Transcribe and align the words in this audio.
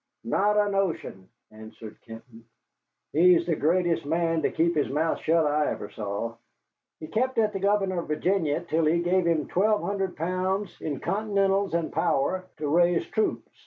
"Not 0.23 0.57
a 0.57 0.67
notion," 0.67 1.29
answered 1.51 2.01
Kenton. 2.01 2.43
"He's 3.13 3.45
the 3.45 3.55
greatest 3.55 4.03
man 4.03 4.41
to 4.41 4.49
keep 4.49 4.73
his 4.75 4.89
mouth 4.89 5.19
shut 5.19 5.45
I 5.45 5.67
ever 5.69 5.91
saw. 5.91 6.37
He 6.99 7.05
kept 7.05 7.37
at 7.37 7.53
the 7.53 7.59
governor 7.59 7.99
of 7.99 8.07
Virginny 8.07 8.65
till 8.67 8.85
he 8.85 8.97
gave 9.03 9.27
him 9.27 9.47
twelve 9.47 9.83
hundred 9.83 10.15
pounds 10.17 10.81
in 10.81 11.01
Continentals 11.01 11.75
and 11.75 11.93
power 11.93 12.45
to 12.57 12.67
raise 12.67 13.05
troops. 13.11 13.51